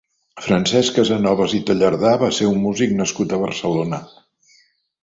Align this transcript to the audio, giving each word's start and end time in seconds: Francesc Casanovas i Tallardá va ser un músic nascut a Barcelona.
Francesc 0.45 0.95
Casanovas 0.99 1.53
i 1.59 1.61
Tallardá 1.67 2.15
va 2.25 2.31
ser 2.39 2.51
un 2.55 2.59
músic 2.65 2.99
nascut 3.03 3.39
a 3.39 3.41
Barcelona. 3.47 4.03